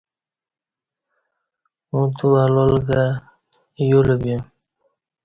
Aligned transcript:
اوں 1.91 2.05
تو 2.17 2.27
الال 2.43 2.73
کہ 2.87 3.03
یولہ 3.89 4.15
بیم 4.21 4.41